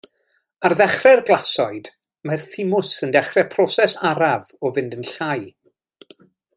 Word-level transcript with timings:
Ar 0.69 0.73
ddechrau 0.79 1.21
glasoed 1.27 1.91
mae'r 2.29 2.47
thymws 2.55 2.95
yn 3.09 3.15
dechrau 3.17 3.47
proses 3.55 3.97
araf 4.13 4.53
o 4.71 4.75
fynd 4.79 4.99
yn 5.01 5.09
llai. 5.15 5.39